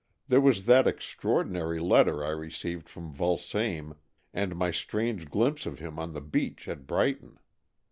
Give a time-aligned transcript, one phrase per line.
[0.29, 3.93] There was that extraordinary letter I received from Vulsame,
[4.33, 7.37] and my strange glimpse of him on the beach at Brighton.